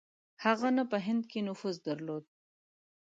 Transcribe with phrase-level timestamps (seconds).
[0.43, 2.25] هغه نه په هند کې نفوذ درلود.